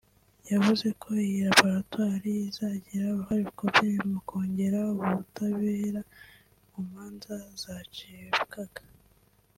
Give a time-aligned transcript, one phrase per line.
[0.51, 6.01] yavuze ko iyi laboratwari izagira uruhare rukomeye mu kwogera ubutabera
[6.71, 8.81] mu manza zacibwaga